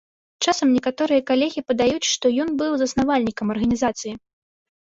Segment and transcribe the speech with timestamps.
[0.45, 4.13] Часам некаторыя калегі падаюць, што ён быў заснавальнікам арганізацыі.